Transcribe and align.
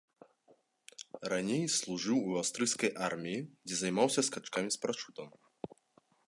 Раней 1.33 1.61
служыў 1.77 2.17
у 2.31 2.39
аўстрыйскай 2.41 2.91
арміі, 3.09 3.45
дзе 3.69 3.75
займаўся 3.83 4.21
скачкамі 4.31 4.69
з 4.79 4.83
парашутам. 4.87 5.27